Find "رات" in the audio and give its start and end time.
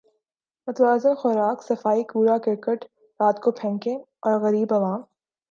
3.19-3.39